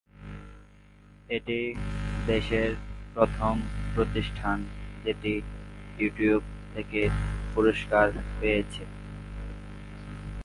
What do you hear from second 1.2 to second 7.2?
এটি দেশের প্রথম প্রতিষ্ঠান যেটি ইউটিউব থেকে